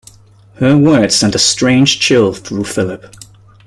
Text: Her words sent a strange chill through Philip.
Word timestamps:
Her 0.55 0.75
words 0.75 1.13
sent 1.15 1.35
a 1.35 1.37
strange 1.37 1.99
chill 1.99 2.33
through 2.33 2.63
Philip. 2.63 3.13